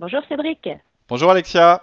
[0.00, 0.66] Bonjour Cédric.
[1.10, 1.82] Bonjour Alexia.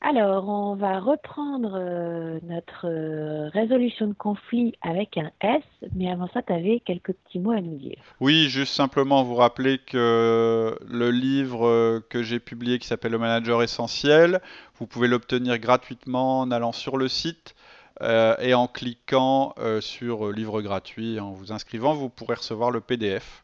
[0.00, 5.64] Alors, on va reprendre euh, notre euh, résolution de conflit avec un S,
[5.96, 7.98] mais avant ça, tu avais quelques petits mots à nous dire.
[8.20, 13.18] Oui, juste simplement vous rappeler que le livre euh, que j'ai publié qui s'appelle Le
[13.18, 14.40] Manager Essentiel,
[14.78, 17.56] vous pouvez l'obtenir gratuitement en allant sur le site
[18.40, 23.42] et en cliquant sur livre gratuit, en vous inscrivant, vous pourrez recevoir le PDF.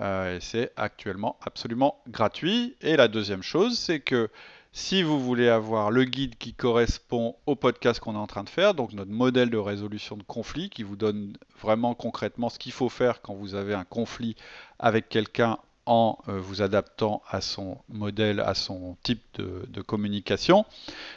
[0.00, 2.76] Et c'est actuellement absolument gratuit.
[2.80, 4.28] Et la deuxième chose, c'est que
[4.72, 8.50] si vous voulez avoir le guide qui correspond au podcast qu'on est en train de
[8.50, 12.72] faire, donc notre modèle de résolution de conflit qui vous donne vraiment concrètement ce qu'il
[12.72, 14.36] faut faire quand vous avez un conflit
[14.78, 20.66] avec quelqu'un en euh, vous adaptant à son modèle, à son type de, communication,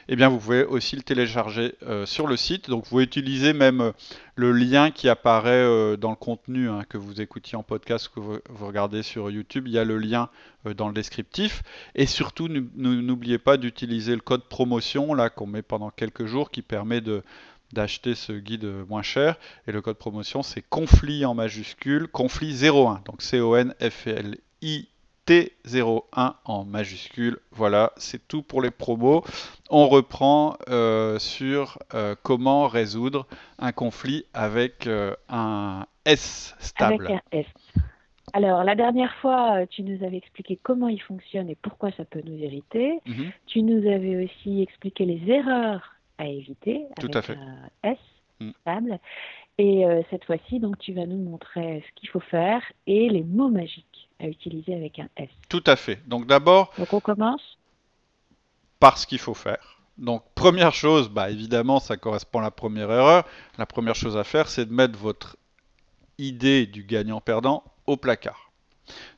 [0.07, 2.69] eh bien vous pouvez aussi le télécharger euh, sur le site.
[2.69, 3.91] Donc vous pouvez utiliser même euh,
[4.35, 8.39] le lien qui apparaît dans le contenu hein, que vous écoutiez en podcast, que vous,
[8.59, 9.67] regardez sur YouTube.
[9.67, 10.29] Il y a le lien
[10.77, 11.61] dans le descriptif.
[11.95, 16.61] Et surtout, n'oubliez pas d'utiliser le code promotion là qu'on met pendant quelques jours qui
[16.61, 17.01] permet
[17.73, 19.35] d'acheter ce guide moins cher
[19.67, 24.07] et le code promotion c'est conflit en majuscule conflit 01 donc C O N F
[24.07, 27.39] L IT01 en majuscule.
[27.51, 29.23] Voilà, c'est tout pour les promos.
[29.69, 37.05] On reprend euh, sur euh, comment résoudre un conflit avec euh, un S stable.
[37.05, 37.45] Avec un S.
[38.33, 42.21] Alors, la dernière fois, tu nous avais expliqué comment il fonctionne et pourquoi ça peut
[42.23, 42.99] nous irriter.
[43.07, 43.31] Mhm.
[43.47, 47.97] Tu nous avais aussi expliqué les erreurs à éviter avec un S
[48.39, 48.51] mm.
[48.61, 48.99] stable.
[49.57, 53.49] Et cette fois-ci, donc, tu vas nous montrer ce qu'il faut faire et les mots
[53.49, 55.29] magiques à utiliser avec un S.
[55.47, 56.01] Tout à fait.
[56.07, 56.71] Donc d'abord.
[56.77, 57.57] Donc on commence
[58.79, 59.79] par ce qu'il faut faire.
[59.97, 63.25] Donc première chose, bah évidemment, ça correspond à la première erreur.
[63.57, 65.37] La première chose à faire, c'est de mettre votre
[66.17, 68.51] idée du gagnant-perdant au placard.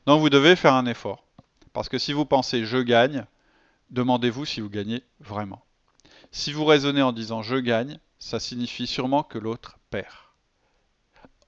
[0.06, 1.24] Donc vous devez faire un effort.
[1.72, 3.24] Parce que si vous pensez je gagne,
[3.90, 5.62] demandez-vous si vous gagnez vraiment.
[6.30, 10.21] Si vous raisonnez en disant je gagne, ça signifie sûrement que l'autre perd.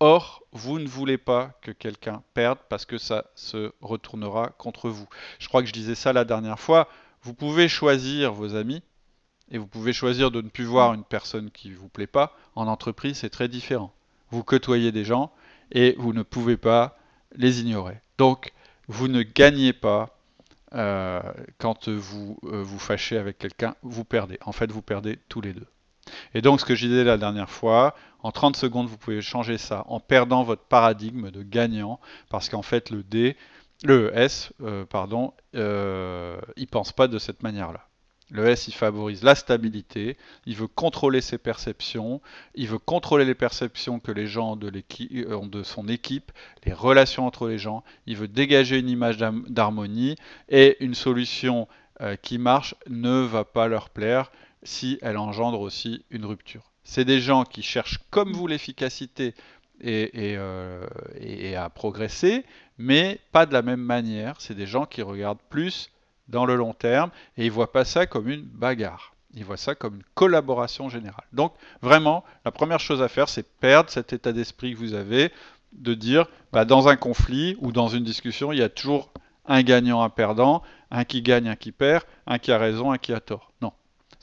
[0.00, 5.06] Or, vous ne voulez pas que quelqu'un perde parce que ça se retournera contre vous.
[5.38, 6.88] Je crois que je disais ça la dernière fois.
[7.22, 8.82] Vous pouvez choisir vos amis
[9.50, 12.37] et vous pouvez choisir de ne plus voir une personne qui ne vous plaît pas.
[12.55, 13.93] En entreprise, c'est très différent.
[14.31, 15.32] Vous côtoyez des gens
[15.71, 16.99] et vous ne pouvez pas
[17.37, 18.00] les ignorer.
[18.19, 18.53] Donc,
[18.88, 20.19] vous ne gagnez pas
[20.75, 21.22] euh,
[21.59, 24.38] quand vous euh, vous fâchez avec quelqu'un, vous perdez.
[24.44, 25.66] En fait, vous perdez tous les deux.
[26.34, 29.59] Et donc, ce que je disais la dernière fois, en 30 secondes, vous pouvez changer
[29.59, 32.00] ça en perdant votre paradigme de gagnant,
[32.31, 33.37] parce qu'en fait, le D,
[33.84, 37.87] le S, euh, pardon, euh, pense pas de cette manière-là.
[38.31, 40.16] Le S, il favorise la stabilité,
[40.47, 42.22] il veut contrôler ses perceptions,
[42.54, 46.32] il veut contrôler les perceptions que les gens de, euh, ont de son équipe,
[46.64, 50.16] les relations entre les gens, il veut dégager une image d'harmonie
[50.48, 51.69] et une solution
[52.00, 54.32] euh, qui marche ne va pas leur plaire
[54.64, 56.72] si elle engendre aussi une rupture.
[56.82, 59.34] C'est des gens qui cherchent comme vous l'efficacité
[59.84, 60.86] euh,
[61.20, 62.44] et, à progresser,
[62.78, 64.36] mais pas de la même manière.
[64.38, 65.91] C'est des gens qui regardent plus
[66.28, 69.14] dans le long terme et ils voient pas ça comme une bagarre.
[69.34, 71.26] Ils voient ça comme une collaboration générale.
[71.32, 75.32] Donc vraiment, la première chose à faire, c'est perdre cet état d'esprit que vous avez
[75.72, 79.10] de dire, bah, dans un conflit ou dans une discussion, il y a toujours
[79.46, 82.98] un gagnant, un perdant, un qui gagne, un qui perd, un qui a raison, un
[82.98, 83.52] qui a tort.
[83.60, 83.72] Non.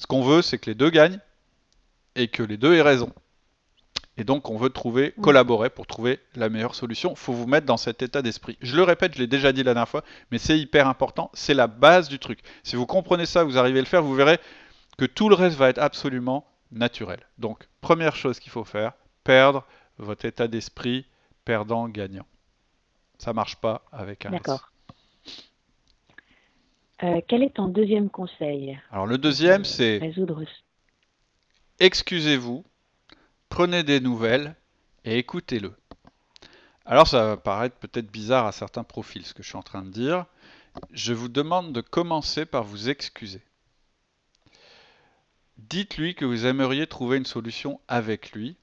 [0.02, 1.20] Ce qu'on veut, c'est que les deux gagnent
[2.16, 3.14] et que les deux aient raison.
[4.18, 7.12] Et donc, on veut trouver, collaborer pour trouver la meilleure solution.
[7.12, 8.58] Il faut vous mettre dans cet état d'esprit.
[8.62, 11.30] Je le répète, je l'ai déjà dit la dernière fois, mais c'est hyper important.
[11.36, 12.40] C'est la base du truc.
[12.64, 14.40] Si vous comprenez ça, vous arrivez à le faire, vous verrez
[14.98, 17.20] que tout le reste va être absolument naturel.
[17.38, 19.68] Donc, première chose qu'il faut faire, perdre
[20.00, 21.06] votre état d'esprit
[21.46, 22.26] perdant-gagnant.
[23.20, 24.71] Ça marche pas avec un D'accord.
[27.04, 30.44] Euh, quel est ton deuxième conseil Alors le deuxième, c'est résoudre.
[31.80, 32.64] Excusez-vous,
[33.50, 34.56] prenez des nouvelles
[35.04, 35.74] et écoutez-le.
[36.86, 39.82] Alors ça va paraître peut-être bizarre à certains profils ce que je suis en train
[39.82, 40.26] de dire.
[40.92, 43.42] Je vous demande de commencer par vous excuser.
[45.58, 48.58] Dites-lui que vous aimeriez trouver une solution avec lui.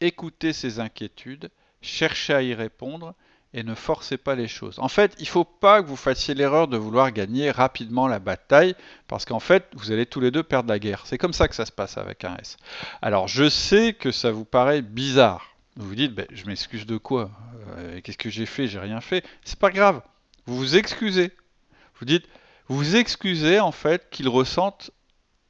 [0.00, 1.50] Écoutez ses inquiétudes,
[1.80, 3.14] cherchez à y répondre
[3.54, 4.78] et ne forcez pas les choses.
[4.78, 8.18] En fait, il ne faut pas que vous fassiez l'erreur de vouloir gagner rapidement la
[8.18, 8.74] bataille,
[9.08, 11.02] parce qu'en fait, vous allez tous les deux perdre la guerre.
[11.06, 12.56] C'est comme ça que ça se passe avec un S.
[13.02, 15.54] Alors, je sais que ça vous paraît bizarre.
[15.76, 17.30] Vous vous dites, ben, je m'excuse de quoi?
[17.76, 18.68] Euh, Qu'est-ce que j'ai fait?
[18.68, 19.24] J'ai rien fait.
[19.44, 20.02] C'est pas grave.
[20.46, 21.32] Vous vous excusez.
[21.98, 22.26] Vous dites,
[22.68, 24.90] vous excusez en fait qu'il ressente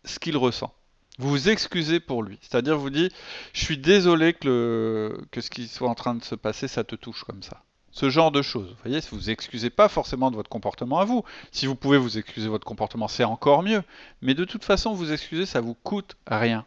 [0.04, 0.72] ce qu'il ressent.
[1.18, 2.38] Vous vous excusez pour lui.
[2.40, 3.12] C'est-à-dire, vous dites,
[3.52, 6.94] je suis désolé que, que ce qui soit en train de se passer, ça te
[6.94, 7.62] touche comme ça.
[7.92, 8.68] Ce genre de choses.
[8.70, 11.24] Vous voyez, vous excusez pas forcément de votre comportement à vous.
[11.52, 13.82] Si vous pouvez vous excuser votre comportement, c'est encore mieux.
[14.22, 16.64] Mais de toute façon, vous excuser, ça vous coûte rien.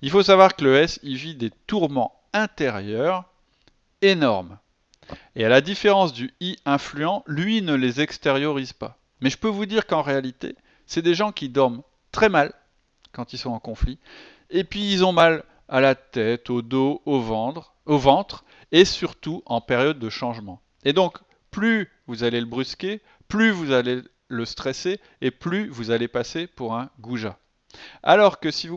[0.00, 3.24] Il faut savoir que le S, il vit des tourments intérieurs
[4.00, 4.58] énormes.
[5.34, 8.96] Et à la différence du I influent, lui ne les extériorise pas.
[9.20, 10.54] Mais je peux vous dire qu'en réalité,
[10.86, 11.82] c'est des gens qui dorment
[12.12, 12.52] très mal
[13.12, 13.98] quand ils sont en conflit,
[14.50, 18.84] et puis ils ont mal à la tête, au dos, au ventre, au ventre, et
[18.84, 20.60] surtout en période de changement.
[20.84, 21.18] Et donc,
[21.50, 26.46] plus vous allez le brusquer, plus vous allez le stresser, et plus vous allez passer
[26.46, 27.38] pour un goujat.
[28.02, 28.68] Alors que si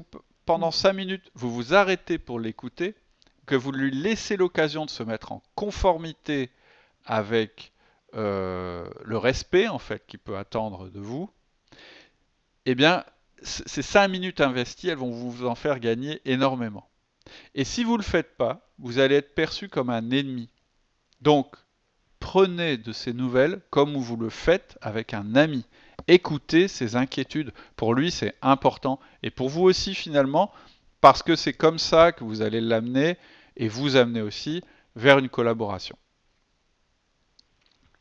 [0.45, 2.95] pendant 5 minutes, vous vous arrêtez pour l'écouter,
[3.45, 6.49] que vous lui laissez l'occasion de se mettre en conformité
[7.05, 7.71] avec
[8.15, 11.29] euh, le respect en fait qu'il peut attendre de vous,
[12.65, 13.03] eh bien,
[13.41, 16.87] ces 5 minutes investies, elles vont vous en faire gagner énormément.
[17.55, 20.49] Et si vous ne le faites pas, vous allez être perçu comme un ennemi.
[21.21, 21.55] Donc,
[22.19, 25.65] prenez de ces nouvelles comme vous le faites avec un ami.
[26.07, 27.51] Écoutez ses inquiétudes.
[27.75, 28.99] Pour lui, c'est important.
[29.21, 30.51] Et pour vous aussi, finalement,
[31.01, 33.17] parce que c'est comme ça que vous allez l'amener
[33.55, 34.63] et vous amener aussi
[34.95, 35.97] vers une collaboration.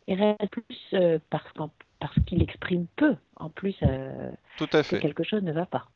[0.08, 0.16] Et
[0.50, 0.64] plus
[0.94, 3.16] euh, parce qu'il exprime peu.
[3.36, 5.00] En plus, euh, Tout à fait.
[5.00, 5.88] quelque chose ne va pas.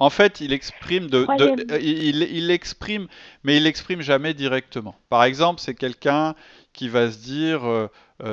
[0.00, 3.06] En fait, il exprime de, euh, il, il, exprime,
[3.44, 4.96] mais il exprime jamais directement.
[5.08, 6.34] Par exemple, c'est quelqu'un
[6.72, 7.62] qui va se dire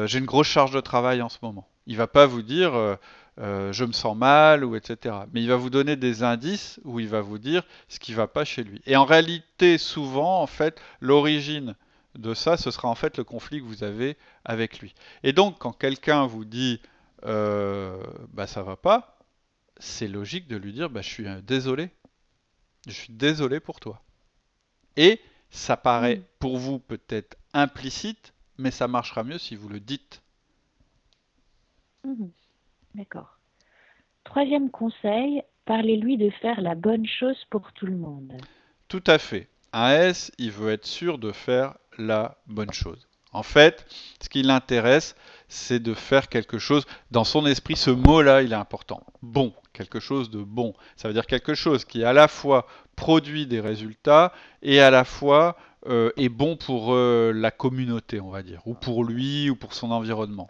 [0.06, 1.68] j'ai une grosse charge de travail en ce moment.
[1.86, 2.98] Il va pas vous dire
[3.38, 5.16] je me sens mal ou etc.
[5.34, 8.28] Mais il va vous donner des indices où il va vous dire ce qui va
[8.28, 8.81] pas chez lui.
[8.86, 11.75] Et en réalité, souvent, en fait, l'origine
[12.16, 14.94] de ça, ce sera en fait le conflit que vous avez avec lui.
[15.24, 16.80] Et donc, quand quelqu'un vous dit
[17.25, 17.98] euh,
[18.34, 19.17] bah ça va pas,
[19.79, 21.89] c'est logique de lui dire bah je suis euh, désolé,
[22.88, 24.01] je suis désolé pour toi.
[24.95, 26.24] Et ça paraît mm.
[26.39, 30.21] pour vous peut-être implicite, mais ça marchera mieux si vous le dites.
[32.06, 32.29] Mm-hmm.
[32.95, 33.38] D'accord.
[34.24, 38.33] Troisième conseil, parlez-lui de faire la bonne chose pour tout le monde.
[38.88, 39.47] Tout à fait.
[39.73, 43.07] Un S, il veut être sûr de faire la bonne chose.
[43.31, 43.85] En fait,
[44.21, 45.15] ce qui l'intéresse,
[45.47, 46.85] c'est de faire quelque chose.
[47.11, 49.01] Dans son esprit, ce mot-là, il est important.
[49.21, 50.73] Bon, quelque chose de bon.
[50.95, 55.05] Ça veut dire quelque chose qui à la fois produit des résultats et à la
[55.05, 55.57] fois
[55.88, 59.73] euh, est bon pour euh, la communauté, on va dire, ou pour lui, ou pour
[59.73, 60.49] son environnement.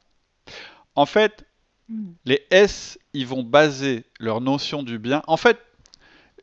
[0.96, 1.46] En fait,
[1.90, 2.12] hmm.
[2.26, 5.22] les S, ils vont baser leur notion du bien.
[5.28, 5.60] En fait,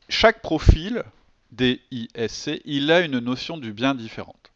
[0.07, 1.03] chaque profil,
[1.51, 4.51] D-I-S-C, il a une notion du bien différente.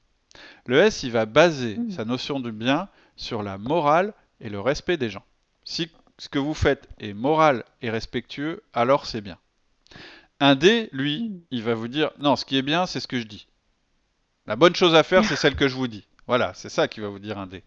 [0.68, 1.92] Le S, il va baser mmh.
[1.92, 2.88] sa notion du bien
[3.20, 5.26] sur la morale et le respect des gens.
[5.64, 9.38] Si ce que vous faites est moral et respectueux, alors c'est bien.
[10.40, 13.20] Un D, lui, il va vous dire non, ce qui est bien, c'est ce que
[13.20, 13.48] je dis.
[14.48, 16.08] La bonne chose à faire, c'est celle que je vous dis.
[16.28, 17.62] Voilà, c'est ça qui va vous dire un D.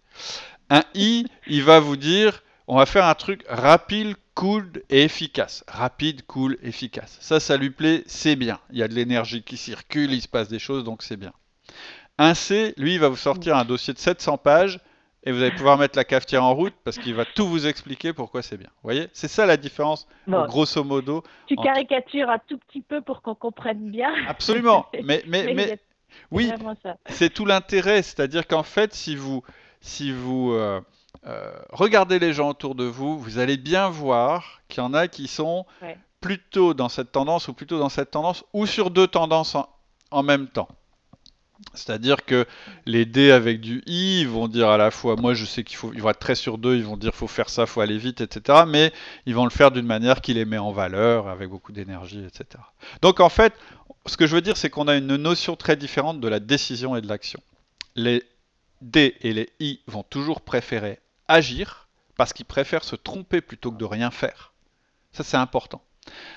[0.71, 5.65] Un I, il va vous dire on va faire un truc rapide, cool et efficace.
[5.69, 7.19] Rapide, cool, efficace.
[7.21, 8.59] Ça, ça lui plaît, c'est bien.
[8.71, 11.33] Il y a de l'énergie qui circule, il se passe des choses, donc c'est bien.
[12.17, 14.81] Un C, lui, il va vous sortir un dossier de 700 pages
[15.25, 18.13] et vous allez pouvoir mettre la cafetière en route parce qu'il va tout vous expliquer
[18.13, 18.69] pourquoi c'est bien.
[18.69, 19.09] Vous voyez?
[19.13, 21.23] C'est ça la différence, grosso modo.
[21.47, 24.13] Tu caricatures un tout petit peu pour qu'on comprenne bien.
[24.27, 24.87] Absolument.
[25.05, 25.79] mais, mais, mais,
[26.31, 26.51] oui,
[27.07, 28.03] c'est tout l'intérêt.
[28.03, 29.43] C'est-à-dire qu'en fait, si vous,
[29.81, 30.81] si vous euh,
[31.27, 35.07] euh, regardez les gens autour de vous, vous allez bien voir qu'il y en a
[35.09, 35.67] qui sont
[36.21, 39.57] plutôt dans cette tendance ou plutôt dans cette tendance ou sur deux tendances
[40.11, 40.69] en même temps.
[41.75, 42.47] C'est-à-dire que
[42.85, 45.93] les dés avec du i vont dire à la fois, moi je sais qu'il faut,
[45.95, 48.21] ils vont être très sur deux, ils vont dire faut faire ça, faut aller vite,
[48.21, 48.65] etc.
[48.67, 48.93] Mais
[49.27, 52.63] ils vont le faire d'une manière qui les met en valeur, avec beaucoup d'énergie, etc.
[53.01, 53.55] Donc en fait,
[54.07, 56.95] ce que je veux dire, c'est qu'on a une notion très différente de la décision
[56.97, 57.41] et de l'action.
[57.97, 58.23] Les
[58.83, 63.79] D et les I vont toujours préférer agir parce qu'ils préfèrent se tromper plutôt que
[63.79, 64.53] de rien faire.
[65.13, 65.83] Ça c'est important.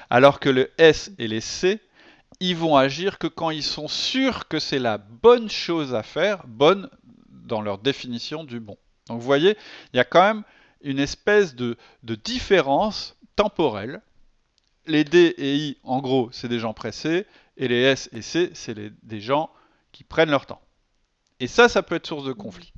[0.10, 1.82] Alors que le S et les C
[2.40, 6.46] ils vont agir que quand ils sont sûrs que c'est la bonne chose à faire,
[6.48, 6.90] bonne
[7.30, 8.78] dans leur définition du bon.
[9.08, 9.58] Donc vous voyez,
[9.94, 10.44] il y a quand même
[10.82, 14.02] une espèce de, différence temporelle.
[14.88, 17.26] Les D et I, en gros, c'est des gens pressés,
[17.58, 19.50] et les S et C, c'est des gens
[19.92, 20.62] qui prennent leur temps.
[21.40, 22.72] Et ça, ça peut être source de conflit.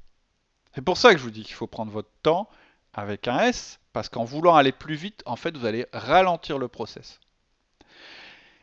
[0.74, 2.50] C'est pour ça que je vous dis qu'il faut prendre votre temps
[2.94, 6.68] avec un S, parce qu'en voulant aller plus vite, en fait, vous allez ralentir le
[6.68, 7.20] process.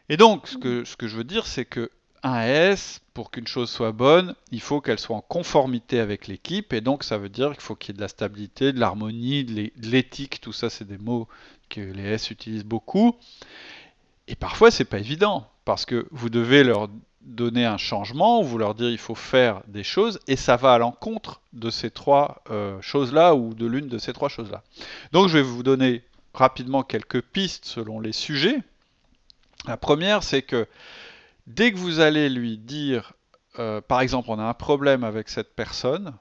[0.08, 1.90] Et donc, ce que, je veux dire, c'est que
[2.23, 6.73] un S, pour qu'une chose soit bonne, il faut qu'elle soit en conformité avec l'équipe,
[6.73, 9.44] et donc ça veut dire qu'il faut qu'il y ait de la stabilité, de l'harmonie,
[9.44, 11.28] de l'éthique, tout ça, c'est des mots
[11.68, 13.14] que les S utilisent beaucoup.
[14.26, 16.88] Et parfois, c'est pas évident, parce que vous devez leur
[17.20, 20.78] donner un changement, vous leur dire il faut faire des choses, et ça va à
[20.78, 24.62] l'encontre de ces trois euh, choses-là ou de l'une de ces trois choses-là.
[25.12, 28.58] Donc je vais vous donner rapidement quelques pistes selon les sujets.
[29.66, 30.68] La première, c'est que
[31.47, 33.14] dès que vous allez lui dire,
[33.59, 36.14] euh, par exemple, on a un problème avec cette personne,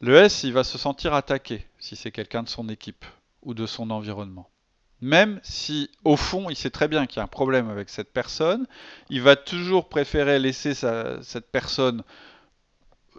[0.00, 3.04] le S, il va se sentir attaqué si c'est quelqu'un de son équipe
[3.42, 4.50] ou de son environnement.
[5.00, 8.12] Même si, au fond, il sait très bien qu'il y a un problème avec cette
[8.12, 8.66] personne,
[9.08, 12.02] il va toujours préférer laisser cette personne,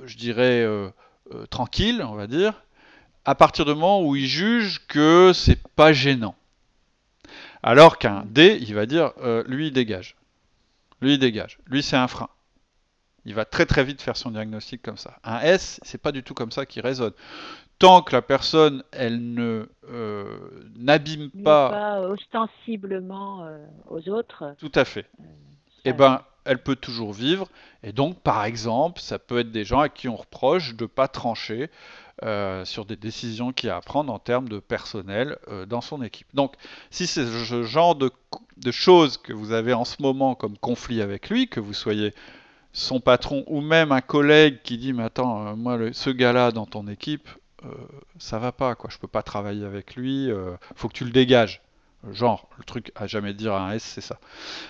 [0.04, 0.90] je dirais, euh,
[1.34, 2.64] euh, tranquille, on va dire,
[3.26, 6.36] à partir du moment où il juge que c'est pas gênant.
[7.64, 10.16] Alors qu'un D, il va dire, euh, lui, il dégage.
[11.02, 11.60] Lui, il dégage.
[11.66, 12.30] Lui, c'est un frein.
[13.26, 15.18] Il va très très vite faire son diagnostic comme ça.
[15.24, 17.14] Un S, c'est pas du tout comme ça qu'il résonne
[17.84, 20.38] tant que la personne, elle ne euh,
[20.78, 24.56] n'abîme pas, pas ostensiblement euh, aux autres.
[24.58, 25.06] Tout à fait.
[25.20, 25.26] Euh,
[25.84, 27.50] eh ben, elle peut toujours vivre.
[27.84, 30.88] Et donc, par exemple, ça peut être des gens à qui on reproche de ne
[30.88, 31.70] pas trancher
[32.22, 36.28] sur des décisions qu'il a à prendre en termes de personnel dans son équipe.
[36.34, 36.54] Donc,
[36.90, 38.12] si c'est ce genre de,
[38.72, 42.14] choses que vous avez en ce moment comme conflit avec lui, que vous soyez
[42.72, 46.88] son patron ou même un collègue qui dit mais attends moi ce gars-là dans ton
[46.88, 47.30] équipe
[47.66, 47.70] euh,
[48.20, 48.90] ça va pas, quoi.
[48.92, 50.30] Je peux pas travailler avec lui.
[50.32, 51.62] Euh, faut que tu le dégages.
[52.12, 54.20] Genre, le truc à jamais dire à un S, c'est ça.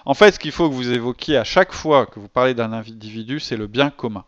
[0.06, 2.74] En fait, ce qu'il faut que vous évoquiez à chaque fois que vous parlez d'un
[2.74, 4.24] individu, c'est le bien commun.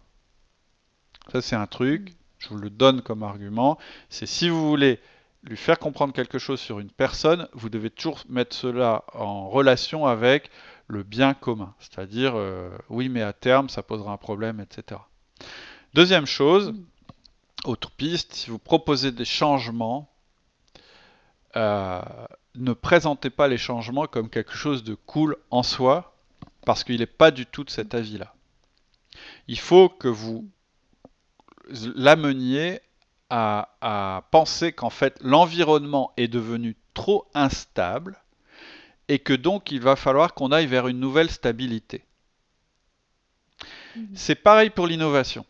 [1.32, 2.14] Ça, c'est un truc,
[2.46, 3.78] je vous le donne comme argument.
[4.10, 5.00] C'est si vous voulez
[5.44, 10.06] lui faire comprendre quelque chose sur une personne, vous devez toujours mettre cela en relation
[10.06, 10.50] avec
[10.88, 11.74] le bien commun.
[11.80, 15.02] C'est-à-dire, euh, oui, mais à terme, ça posera un problème, etc.
[15.94, 16.74] Deuxième chose,
[17.64, 20.10] autre piste, si vous proposez des changements,
[21.56, 22.02] euh,
[22.56, 26.16] ne présentez pas les changements comme quelque chose de cool en soi,
[26.66, 28.34] parce qu'il n'est pas du tout de cet avis-là.
[29.48, 30.50] Il faut que vous
[31.96, 32.82] l'ameniez
[33.30, 38.18] à, à penser qu'en fait l'environnement est devenu trop instable
[39.08, 42.04] et que donc il va falloir qu'on aille vers une nouvelle stabilité.
[43.96, 44.08] Mhm.
[44.14, 45.46] C'est pareil pour l'innovation.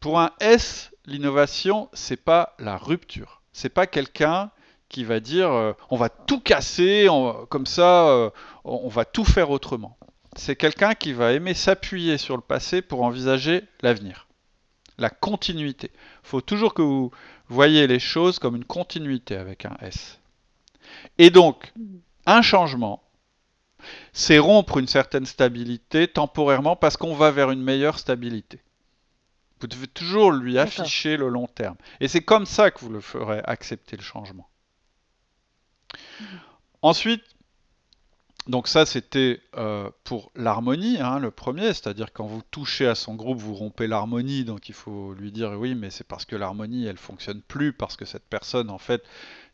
[0.00, 3.42] Pour un S, l'innovation, c'est pas la rupture.
[3.52, 4.50] C'est pas quelqu'un
[4.88, 7.08] qui va dire euh, on va tout casser,
[7.48, 8.30] comme ça, euh,
[8.64, 9.96] on va tout faire autrement.
[10.36, 14.25] C'est quelqu'un qui va aimer s'appuyer sur le passé pour envisager l'avenir.
[14.98, 15.90] La continuité.
[15.94, 17.10] Il faut toujours que vous
[17.48, 20.20] voyez les choses comme une continuité avec un S.
[21.18, 21.72] Et donc,
[22.24, 23.02] un changement,
[24.12, 28.60] c'est rompre une certaine stabilité temporairement parce qu'on va vers une meilleure stabilité.
[29.60, 31.76] Vous devez toujours lui afficher le long terme.
[32.00, 34.48] Et c'est comme ça que vous le ferez accepter le changement.
[36.82, 37.24] Ensuite,
[38.46, 43.14] donc ça c'était euh, pour l'harmonie, hein, le premier, c'est-à-dire quand vous touchez à son
[43.14, 46.86] groupe, vous rompez l'harmonie, donc il faut lui dire oui, mais c'est parce que l'harmonie
[46.86, 49.02] elle fonctionne plus, parce que cette personne en fait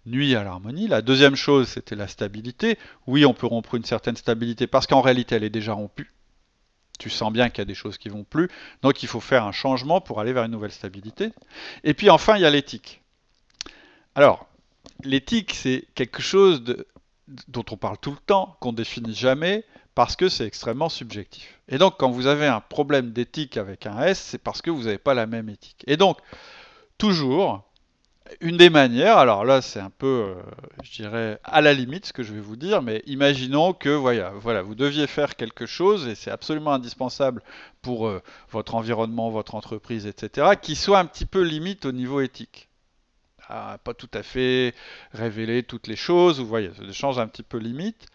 [0.04, 0.88] nuit à l'harmonie.
[0.88, 2.78] La deuxième chose c'était la stabilité.
[3.06, 6.11] Oui, on peut rompre une certaine stabilité parce qu'en réalité elle est déjà rompue
[6.99, 8.49] tu sens bien qu'il y a des choses qui vont plus.
[8.82, 11.30] Donc il faut faire un changement pour aller vers une nouvelle stabilité.
[11.82, 13.02] Et puis enfin, il y a l'éthique.
[14.14, 14.46] Alors,
[15.02, 16.62] l'éthique, c'est quelque chose
[17.49, 21.61] dont on parle tout le temps, qu'on définit jamais, parce que c'est extrêmement subjectif.
[21.69, 24.85] Et donc, quand vous avez un problème d'éthique avec un S, c'est parce que vous
[24.85, 25.85] n'avez pas la même éthique.
[25.87, 26.19] Et donc,
[26.99, 27.65] toujours,
[28.41, 30.35] une des manières, alors là c'est un peu, euh,
[30.83, 34.31] je dirais, à la limite ce que je vais vous dire, mais imaginons que voilà,
[34.31, 37.43] voilà vous deviez faire quelque chose et c'est absolument indispensable
[37.83, 42.21] pour euh, votre environnement, votre entreprise, etc., qui soit un petit peu limite au niveau
[42.21, 42.69] éthique.
[43.49, 44.75] Pas tout à fait
[45.12, 48.06] révéler toutes les choses, vous voyez, ça change un petit peu limite.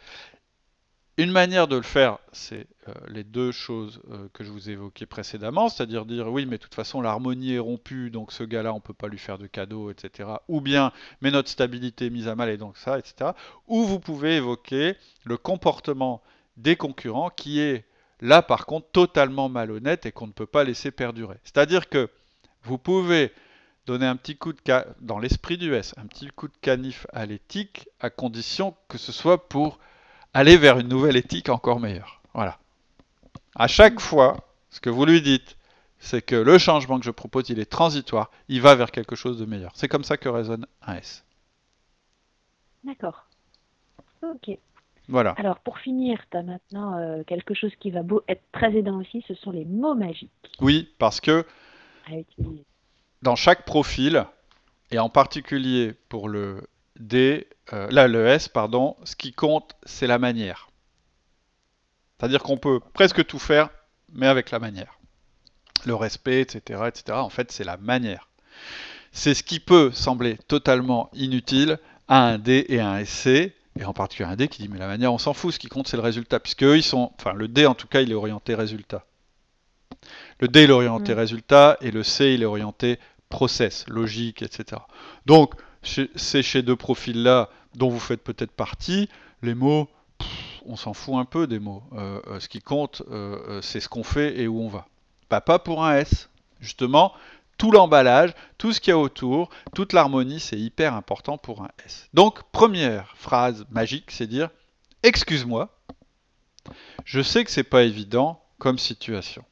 [1.19, 5.07] Une manière de le faire, c'est euh, les deux choses euh, que je vous évoquais
[5.07, 8.75] précédemment, c'est-à-dire dire oui, mais de toute façon l'harmonie est rompue, donc ce gars-là, on
[8.75, 10.29] ne peut pas lui faire de cadeaux, etc.
[10.47, 10.91] Ou bien,
[11.21, 13.31] mais notre stabilité est mise à mal et donc ça, etc.
[13.67, 16.21] Ou vous pouvez évoquer le comportement
[16.55, 17.85] des concurrents qui est
[18.21, 21.37] là par contre totalement malhonnête et qu'on ne peut pas laisser perdurer.
[21.43, 22.11] C'est-à-dire que
[22.61, 23.31] vous pouvez
[23.87, 24.59] donner un petit coup de
[24.99, 29.11] dans l'esprit du S, un petit coup de canif à l'éthique à condition que ce
[29.11, 29.79] soit pour
[30.33, 32.21] aller vers une nouvelle éthique encore meilleure.
[32.33, 32.59] Voilà.
[33.55, 34.37] À chaque fois,
[34.69, 35.57] ce que vous lui dites,
[35.99, 39.39] c'est que le changement que je propose, il est transitoire, il va vers quelque chose
[39.39, 39.71] de meilleur.
[39.73, 41.25] C'est comme ça que résonne un S.
[42.83, 43.25] D'accord.
[44.21, 44.57] Ok.
[45.07, 45.31] Voilà.
[45.37, 49.23] Alors pour finir, tu as maintenant euh, quelque chose qui va être très aidant aussi,
[49.27, 50.29] ce sont les mots magiques.
[50.59, 51.45] Oui, parce que
[53.21, 54.25] dans chaque profil,
[54.91, 56.67] et en particulier pour le
[56.99, 60.69] D, euh, le S, pardon, ce qui compte, c'est la manière.
[62.17, 63.69] C'est-à-dire qu'on peut presque tout faire,
[64.13, 64.99] mais avec la manière.
[65.85, 67.17] Le respect, etc., etc.
[67.17, 68.29] En fait, c'est la manière.
[69.11, 73.85] C'est ce qui peut sembler totalement inutile à un D et à un SC, et
[73.85, 75.87] en particulier un D qui dit mais la manière on s'en fout, ce qui compte
[75.87, 78.15] c'est le résultat, puisque eux ils sont, enfin le D en tout cas il est
[78.15, 79.05] orienté résultat.
[80.39, 81.17] Le D il est orienté mm.
[81.17, 84.81] résultat et le C il est orienté process, logique, etc.
[85.25, 89.09] Donc c'est chez deux profils là dont vous faites peut-être partie,
[89.41, 89.87] les mots,
[90.65, 91.83] on s'en fout un peu des mots.
[91.93, 94.87] Euh, euh, ce qui compte, euh, c'est ce qu'on fait et où on va.
[95.29, 96.29] pas pour un S.
[96.59, 97.13] Justement,
[97.57, 101.69] tout l'emballage, tout ce qu'il y a autour, toute l'harmonie, c'est hyper important pour un
[101.85, 102.09] S.
[102.13, 104.49] Donc, première phrase magique, c'est dire
[105.03, 105.69] Excuse-moi,
[107.05, 109.45] je sais que c'est pas évident comme situation.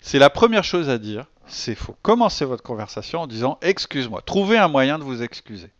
[0.00, 4.58] C'est la première chose à dire, c'est faut commencer votre conversation en disant Excuse-moi, trouvez
[4.58, 5.70] un moyen de vous excuser.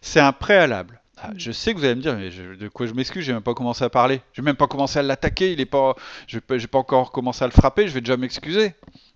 [0.00, 1.00] C'est un préalable.
[1.16, 3.42] Ah, je sais que vous allez me dire, mais de quoi je m'excuse J'ai même
[3.42, 4.20] pas commencé à parler.
[4.32, 5.52] J'ai même pas commencé à l'attaquer.
[5.52, 5.94] Il est pas,
[6.26, 7.86] j'ai pas, pas encore commencé à le frapper.
[7.86, 8.74] Je vais déjà m'excuser.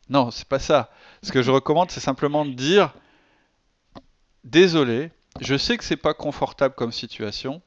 [0.08, 0.90] Non, c'est pas ça.
[1.22, 2.94] Ce que je recommande, c'est simplement de dire
[4.44, 7.60] désolé, je sais que c'est pas confortable comme situation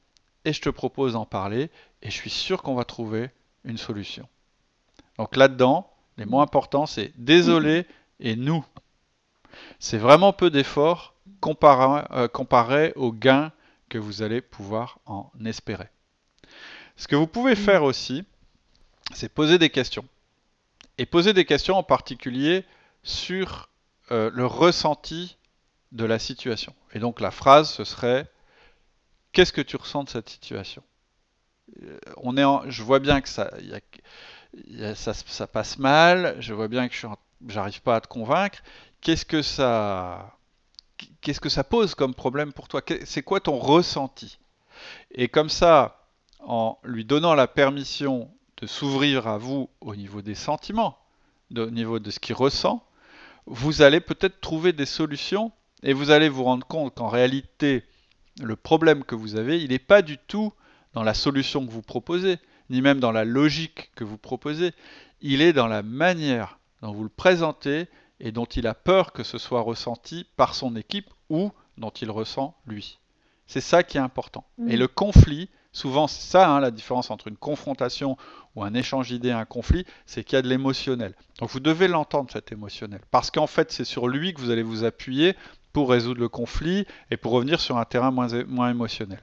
[0.46, 1.70] et je te propose d'en parler
[2.02, 3.30] et je suis sûr qu'on va trouver
[3.64, 4.28] une solution.
[5.18, 5.91] Donc là-dedans,
[6.22, 7.88] les mots importants, c'est désolé
[8.20, 8.64] et nous.
[9.80, 13.52] C'est vraiment peu d'efforts comparé, euh, comparé aux gains
[13.90, 15.90] que vous allez pouvoir en espérer.
[16.96, 18.24] Ce que vous pouvez faire aussi,
[19.16, 20.06] c'est poser des questions.
[21.00, 22.66] Et poser des questions en particulier
[23.02, 23.70] sur
[24.12, 25.38] euh, le ressenti
[25.92, 26.76] de la situation.
[26.94, 28.30] Et donc la phrase, ce serait
[29.32, 30.84] Qu'est-ce que tu ressens de cette situation?
[31.82, 33.50] Euh, On est Je vois bien que ça,
[34.96, 37.08] ça, passe mal, je vois bien que je
[37.56, 38.60] n'arrive pas à te convaincre.
[39.02, 40.38] Qu'est-ce que ça
[41.22, 42.82] qu'est-ce que ça pose comme problème pour toi?
[43.06, 44.38] C'est quoi ton ressenti?
[45.12, 46.08] Et comme ça,
[46.40, 50.98] en lui donnant la permission de s'ouvrir à vous au niveau des sentiments,
[51.56, 52.86] au niveau de ce qu'il ressent,
[53.46, 55.52] vous allez peut-être trouver des solutions
[55.84, 57.84] et vous allez vous rendre compte qu'en réalité,
[58.42, 60.54] le problème que vous avez, il n'est pas du tout
[60.94, 62.38] dans la solution que vous proposez,
[62.72, 64.74] ni même dans la logique que vous proposez,
[65.22, 67.88] il est dans la manière dont vous le présentez
[68.20, 72.10] et dont il a peur que ce soit ressenti par son équipe ou dont il
[72.10, 73.00] ressent lui.
[73.48, 74.46] C'est ça qui est important.
[74.70, 74.80] Et mm.
[74.80, 78.18] le conflit, souvent c'est ça hein, la différence entre une confrontation
[78.56, 81.14] ou un échange d'idées, un conflit, c'est qu'il y a de l'émotionnel.
[81.40, 84.64] Donc vous devez l'entendre cet émotionnel, parce qu'en fait c'est sur lui que vous allez
[84.64, 85.36] vous appuyer
[85.74, 89.20] pour résoudre le conflit et pour revenir sur un terrain moins, moins émotionnel.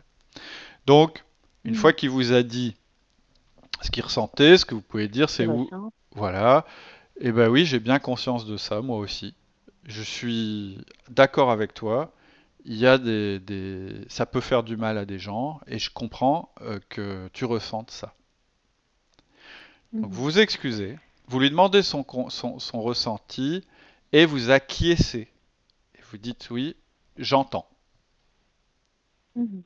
[0.87, 1.24] Donc,
[1.64, 1.76] une mm.
[1.76, 2.74] fois qu'il vous a dit
[3.82, 5.68] ce qu'il ressentait, ce que vous pouvez dire, c'est où
[6.12, 6.64] Voilà.
[7.20, 9.34] Eh ben oui, j'ai bien conscience de ça, moi aussi.
[9.84, 12.12] Je suis d'accord avec toi.
[12.64, 16.52] Il y a des, ça peut faire du mal à des gens, et je comprends
[16.60, 18.14] euh, que tu ressentes ça.
[19.92, 20.12] Donc mhm.
[20.12, 23.64] vous vous excusez, vous lui demandez son, son, ressenti,
[24.12, 25.28] et vous acquiescez.
[25.94, 26.76] Et vous dites oui,
[27.16, 27.68] j'entends.
[29.34, 29.62] Mhm.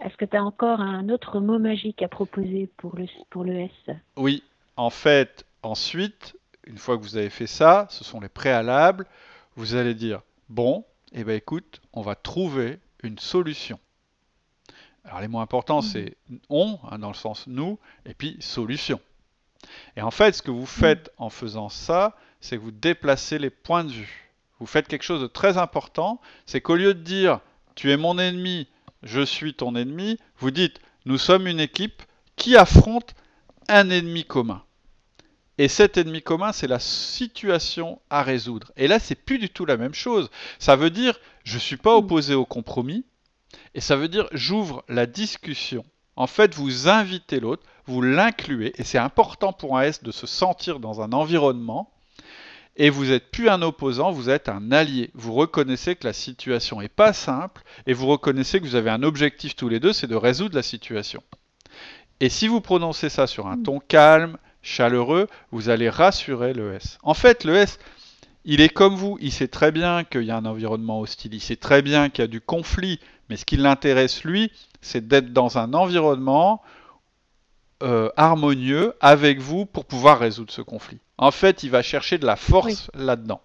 [0.00, 3.54] Est-ce que tu as encore un autre mot magique à proposer pour le, pour le
[3.60, 3.96] S?
[4.16, 4.42] Oui,
[4.76, 9.06] en fait, Ensuite, une fois que vous avez fait ça, ce sont les préalables,
[9.54, 13.78] vous allez dire, bon, eh ben écoute, on va trouver une solution.
[15.04, 15.82] Alors les mots importants, mmh.
[15.82, 16.16] c'est
[16.48, 19.00] on, hein, dans le sens nous, et puis solution.
[19.96, 21.22] Et en fait, ce que vous faites mmh.
[21.22, 24.30] en faisant ça, c'est que vous déplacez les points de vue.
[24.58, 27.40] Vous faites quelque chose de très important, c'est qu'au lieu de dire
[27.74, 28.68] tu es mon ennemi,
[29.02, 32.02] je suis ton ennemi, vous dites nous sommes une équipe
[32.36, 33.14] qui affronte
[33.68, 34.62] un ennemi commun.
[35.58, 38.72] Et cet ennemi commun, c'est la situation à résoudre.
[38.76, 40.30] Et là, c'est plus du tout la même chose.
[40.58, 43.04] Ça veut dire, je ne suis pas opposé au compromis,
[43.74, 45.84] et ça veut dire, j'ouvre la discussion.
[46.16, 50.26] En fait, vous invitez l'autre, vous l'incluez, et c'est important pour un S de se
[50.26, 51.92] sentir dans un environnement,
[52.76, 55.10] et vous n'êtes plus un opposant, vous êtes un allié.
[55.14, 59.02] Vous reconnaissez que la situation n'est pas simple, et vous reconnaissez que vous avez un
[59.02, 61.22] objectif tous les deux, c'est de résoudre la situation.
[62.20, 66.98] Et si vous prononcez ça sur un ton calme, chaleureux, vous allez rassurer le S.
[67.02, 67.78] En fait, le S,
[68.44, 71.40] il est comme vous, il sait très bien qu'il y a un environnement hostile, il
[71.40, 75.32] sait très bien qu'il y a du conflit, mais ce qui l'intéresse, lui, c'est d'être
[75.32, 76.62] dans un environnement
[77.82, 80.98] euh, harmonieux avec vous pour pouvoir résoudre ce conflit.
[81.22, 83.40] En fait, il va chercher de la force là-dedans.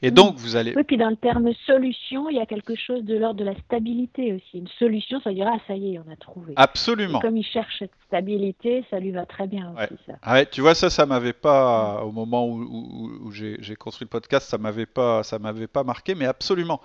[0.00, 0.72] Et donc, vous allez.
[0.74, 3.54] Oui, puis dans le terme solution, il y a quelque chose de l'ordre de la
[3.58, 4.56] stabilité aussi.
[4.58, 6.54] Une solution, ça dira, ah, ça y est, on a trouvé.
[6.56, 7.18] Absolument.
[7.20, 10.14] comme il cherche cette stabilité, ça lui va très bien aussi, ça.
[10.22, 14.56] Ah tu vois, ça, ça m'avait pas, au moment où, j'ai construit le podcast, ça
[14.56, 16.80] m'avait pas, ça m'avait pas marqué, mais absolument.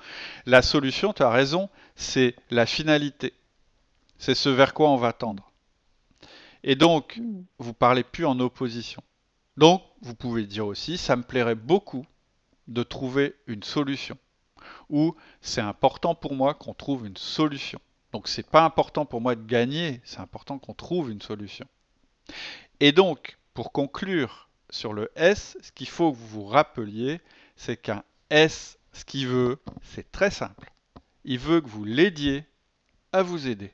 [0.46, 3.32] La solution, tu as raison, c'est la finalité.
[4.18, 5.50] C'est ce vers quoi on va tendre.
[6.64, 7.44] Et donc, hmm.
[7.60, 9.02] vous parlez plus en opposition.
[9.58, 12.06] Donc, vous pouvez dire aussi, ça me plairait beaucoup
[12.68, 14.18] de trouver une solution.
[14.90, 17.80] Ou c'est important pour moi qu'on trouve une solution.
[18.12, 21.68] Donc, c'est pas important pour moi de gagner, c'est important qu'on trouve une solution.
[22.80, 27.22] Et donc, pour conclure sur le S, ce qu'il faut que vous vous rappeliez,
[27.56, 30.72] c'est qu'un S, ce qu'il veut, c'est très simple.
[31.26, 32.46] Il veut que vous l'aidiez
[33.12, 33.74] à vous aider.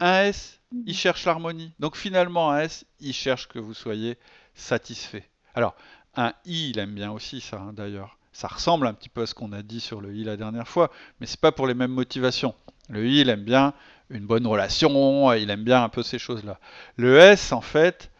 [0.00, 1.72] Un S, il cherche l'harmonie.
[1.78, 4.18] Donc finalement, un S, il cherche que vous soyez
[4.58, 5.28] satisfait.
[5.54, 5.74] Alors,
[6.16, 8.18] un I, il aime bien aussi ça, hein, d'ailleurs.
[8.32, 10.68] Ça ressemble un petit peu à ce qu'on a dit sur le I la dernière
[10.68, 10.90] fois,
[11.20, 12.54] mais c'est pas pour les mêmes motivations.
[12.88, 13.72] Le I, il aime bien
[14.10, 16.58] une bonne relation, il aime bien un peu ces choses-là.
[16.96, 18.10] Le S, en fait,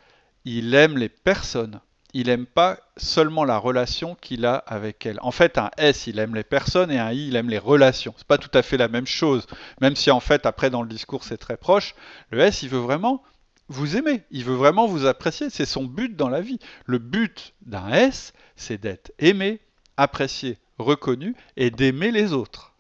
[0.45, 1.81] il aime les personnes.
[2.15, 5.19] Il n'aime pas seulement la relation qu'il a avec elles.
[5.21, 8.15] En fait, un S, il aime les personnes et un I, il aime les relations.
[8.17, 9.47] C'est pas tout à fait la même chose,
[9.81, 11.95] même si en fait, après dans le discours, c'est très proche.
[12.31, 13.23] Le S, il veut vraiment
[13.69, 14.23] vous aimer.
[14.31, 15.51] Il veut vraiment vous apprécier.
[15.51, 16.59] C'est son but dans la vie.
[16.87, 19.61] Le but d'un S, c'est d'être aimé,
[19.97, 22.75] apprécié, reconnu et d'aimer les autres.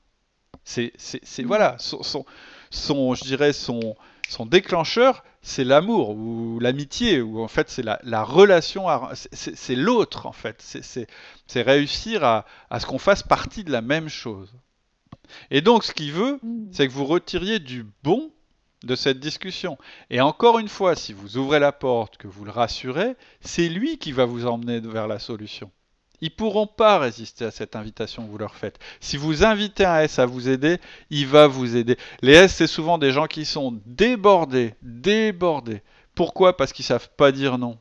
[0.64, 0.92] C'est,
[1.44, 2.24] voilà, son,
[2.70, 3.96] son, je dirais son,
[4.28, 10.32] son déclencheur, c'est l'amour ou l'amitié, ou en fait c'est la, relation, c'est l'autre en
[10.32, 12.44] fait, c'est réussir à,
[12.78, 14.52] ce qu'on fasse partie de la même chose.
[15.50, 16.68] Et donc ce qu'il veut, mm.
[16.72, 18.30] c'est que vous retiriez du bon
[18.84, 19.78] de cette discussion.
[20.10, 23.98] Et encore une fois, si vous ouvrez la porte, que vous le rassurez, c'est lui
[23.98, 25.70] qui va vous emmener vers la solution.
[26.20, 28.78] Ils pourront pas résister à cette invitation que vous leur faites.
[29.00, 30.78] Si vous invitez un S à vous aider,
[31.10, 31.96] il va vous aider.
[32.22, 35.82] Les S, c'est souvent des gens qui sont débordés, débordés.
[36.14, 36.56] Pourquoi?
[36.56, 37.78] Parce qu'ils savent pas dire non.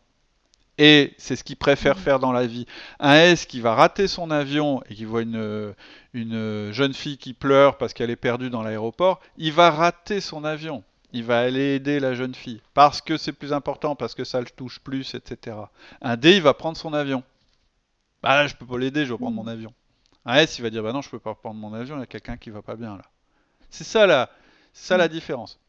[0.77, 2.67] Et c'est ce qu'ils préfèrent faire dans la vie.
[2.99, 5.73] Un S qui va rater son avion et qui voit une,
[6.13, 10.43] une jeune fille qui pleure parce qu'elle est perdue dans l'aéroport, il va rater son
[10.43, 10.83] avion.
[11.13, 14.39] Il va aller aider la jeune fille parce que c'est plus important, parce que ça
[14.39, 15.55] le touche plus, etc.
[16.01, 17.23] Un D, il va prendre son avion.
[18.21, 19.73] Bah là, je peux pas l'aider, je vais prendre mon avion.
[20.25, 22.03] Un S, il va dire bah non, je peux pas prendre mon avion, il y
[22.03, 23.03] a quelqu'un qui va pas bien là.
[23.69, 24.29] C'est ça la,
[24.73, 25.59] ça la différence.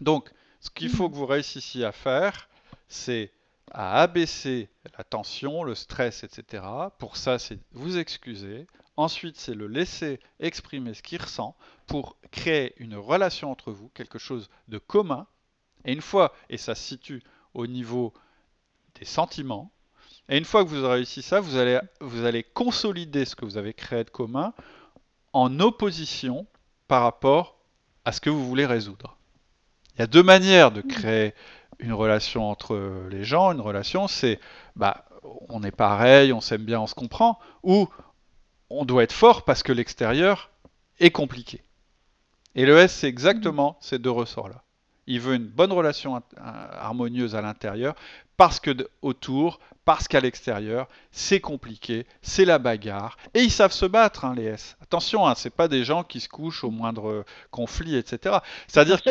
[0.00, 2.48] Donc, ce qu'il faut que vous réussissiez à faire,
[2.88, 3.30] c'est
[3.70, 6.64] à abaisser la tension, le stress, etc.
[6.98, 8.66] Pour ça, c'est vous excuser.
[8.96, 14.18] Ensuite, c'est le laisser exprimer ce qu'il ressent pour créer une relation entre vous, quelque
[14.18, 15.26] chose de commun.
[15.84, 17.22] Et une fois, et ça se situe
[17.54, 18.12] au niveau
[18.98, 19.72] des sentiments,
[20.28, 23.44] et une fois que vous aurez réussi ça, vous allez, vous allez consolider ce que
[23.44, 24.54] vous avez créé de commun
[25.32, 26.46] en opposition
[26.88, 27.58] par rapport
[28.04, 29.16] à ce que vous voulez résoudre.
[29.94, 31.34] Il y a deux manières de créer
[31.82, 33.52] une relation entre les gens.
[33.52, 34.40] Une relation, c'est
[34.76, 35.04] bah,
[35.48, 37.88] on est pareil, on s'aime bien, on se comprend, ou
[38.70, 40.50] on doit être fort parce que l'extérieur
[41.00, 41.62] est compliqué.
[42.54, 44.62] Et le S, c'est exactement ces deux ressorts-là.
[45.06, 47.94] Il veut une bonne relation harmonieuse à l'intérieur
[48.36, 48.70] parce que
[49.02, 54.34] autour, parce qu'à l'extérieur, c'est compliqué, c'est la bagarre, et ils savent se battre, hein,
[54.36, 54.76] les S.
[54.80, 58.38] Attention, hein, c'est pas des gens qui se couchent au moindre conflit, etc.
[58.68, 59.10] C'est-à-dire que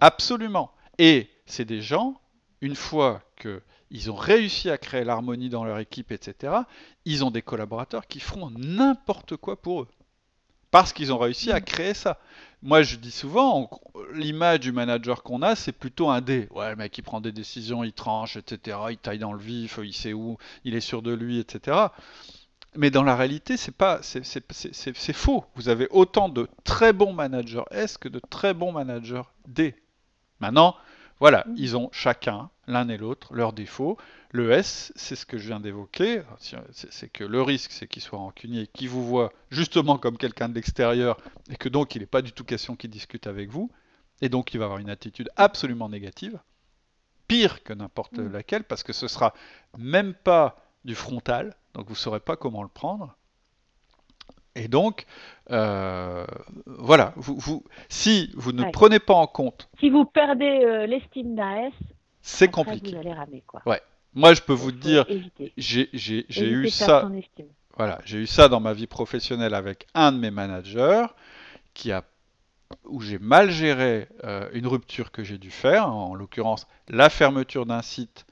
[0.00, 0.70] absolument.
[0.98, 2.20] Et c'est des gens,
[2.60, 6.54] une fois qu'ils ont réussi à créer l'harmonie dans leur équipe, etc.,
[7.04, 9.88] ils ont des collaborateurs qui feront n'importe quoi pour eux.
[10.70, 12.20] Parce qu'ils ont réussi à créer ça.
[12.60, 13.70] Moi, je dis souvent,
[14.12, 16.48] l'image du manager qu'on a, c'est plutôt un dé.
[16.50, 18.76] Ouais, le mec, il prend des décisions, il tranche, etc.
[18.90, 21.86] Il taille dans le vif, il sait où, il est sûr de lui, etc.
[22.76, 25.44] Mais dans la réalité, c'est pas, c'est faux.
[25.54, 29.74] Vous avez autant de très bons managers S que de très bons managers D.
[30.40, 30.76] Maintenant,
[31.20, 31.54] voilà, mm.
[31.56, 33.96] ils ont chacun, l'un et l'autre, leurs défauts.
[34.30, 38.18] Le S, c'est ce que je viens d'évoquer, c'est que le risque, c'est qu'il soit
[38.18, 41.18] rancunier, qu'il vous voit justement comme quelqu'un de l'extérieur,
[41.50, 43.70] et que donc il n'est pas du tout question qu'il discute avec vous,
[44.20, 46.38] et donc il va avoir une attitude absolument négative,
[47.26, 48.32] pire que n'importe mm.
[48.32, 49.32] laquelle, parce que ce sera
[49.78, 53.16] même pas du frontal, donc vous ne saurez pas comment le prendre.
[54.58, 55.06] Et donc,
[55.50, 56.26] euh,
[56.66, 59.68] voilà, vous, si vous ne prenez pas en compte...
[59.78, 61.72] Si vous perdez euh, l'estime d'un S,
[62.20, 62.90] c'est compliqué.
[62.90, 63.62] Vous allez ramer, quoi.
[63.64, 63.80] Ouais.
[64.14, 65.06] Moi, je peux vous dire,
[65.56, 65.88] j'ai
[66.38, 67.08] eu ça.
[67.76, 71.06] Voilà, j'ai eu ça dans ma vie professionnelle avec un de mes managers
[71.74, 72.02] qui a
[72.84, 77.64] où j'ai mal géré euh, une rupture que j'ai dû faire, en l'occurrence la fermeture
[77.64, 78.26] d'un site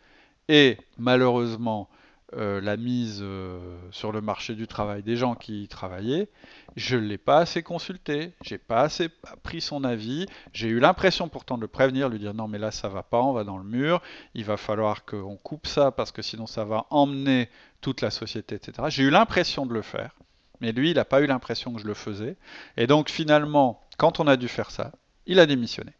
[0.48, 1.88] et malheureusement
[2.34, 6.28] euh, la mise euh, sur le marché du travail des gens qui y travaillaient,
[6.74, 9.10] je ne l'ai pas assez consulté, j'ai pas assez
[9.44, 12.72] pris son avis, j'ai eu l'impression pourtant de le prévenir, lui dire non mais là
[12.72, 14.02] ça va pas, on va dans le mur,
[14.34, 17.48] il va falloir qu'on coupe ça parce que sinon ça va emmener
[17.80, 18.88] toute la société, etc.
[18.88, 20.16] J'ai eu l'impression de le faire,
[20.60, 22.36] mais lui il n'a pas eu l'impression que je le faisais,
[22.76, 24.90] et donc finalement quand on a dû faire ça,
[25.26, 25.92] il a démissionné.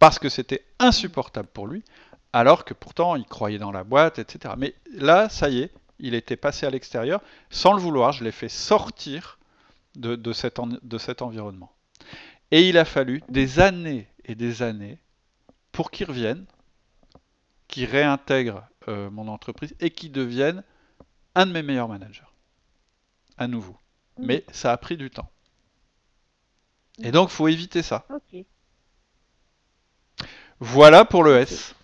[0.00, 1.84] Parce que c'était insupportable pour lui,
[2.34, 4.54] alors que pourtant il croyait dans la boîte, etc.
[4.58, 8.32] Mais là, ça y est, il était passé à l'extérieur, sans le vouloir, je l'ai
[8.32, 9.38] fait sortir
[9.94, 11.72] de, cet de cet environnement.
[12.50, 14.98] Et il a fallu des années et des années
[15.70, 16.44] pour qu'il revienne,
[17.68, 20.64] qu'il réintègre euh, mon entreprise et qu'il devienne
[21.36, 22.22] un de mes meilleurs managers.
[23.38, 23.76] À nouveau.
[24.18, 24.26] Mmh.
[24.26, 25.30] Mais ça a pris du temps.
[26.98, 28.06] Et donc, faut éviter ça.
[30.58, 31.76] Voilà pour le S.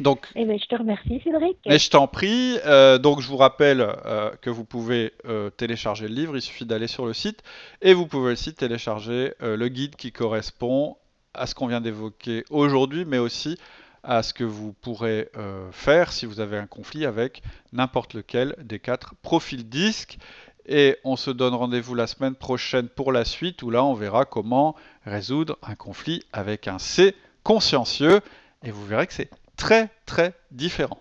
[0.00, 1.56] Donc, eh ben, je te remercie, Cédric.
[1.66, 2.58] Mais je t'en prie.
[2.64, 6.36] Euh, donc, je vous rappelle euh, que vous pouvez euh, télécharger le livre.
[6.36, 7.42] Il suffit d'aller sur le site
[7.82, 10.96] et vous pouvez aussi télécharger le guide qui correspond
[11.34, 13.58] à ce qu'on vient d'évoquer aujourd'hui, mais aussi
[14.02, 15.28] à ce que vous pourrez
[15.72, 20.18] faire si vous avez un conflit avec n'importe lequel des quatre profils disques.
[20.66, 24.24] Et on se donne rendez-vous la semaine prochaine pour la suite où là on verra
[24.24, 28.20] comment résoudre un conflit avec un C consciencieux.
[28.62, 31.00] Et vous verrez que c'est très très différent.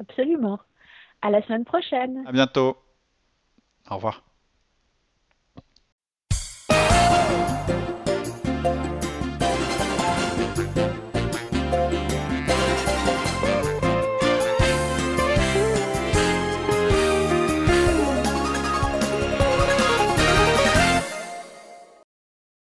[0.00, 0.58] Absolument.
[1.22, 2.24] À la semaine prochaine.
[2.26, 2.76] À bientôt.
[3.90, 4.25] Au revoir.